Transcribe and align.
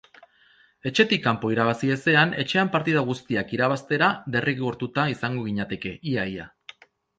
Etxetik 0.89 1.19
kanpo 1.25 1.51
irabazi 1.55 1.91
ezean 1.95 2.33
etxean 2.45 2.71
partida 2.77 3.05
guztiak 3.11 3.55
irabaztera 3.59 4.09
derrigortuta 4.39 5.07
izango 5.15 5.47
ginateke, 5.53 5.95
ia-ia. 6.17 6.51